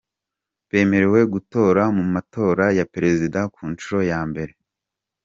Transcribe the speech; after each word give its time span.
bemerewe 0.69 1.21
gutora 1.33 1.81
mu 1.97 2.03
matora 2.13 2.65
ya 2.77 2.85
perezida 2.93 3.39
ku 3.53 3.61
nshuro 3.71 3.99
ya 4.11 4.21
mbere. 4.29 4.53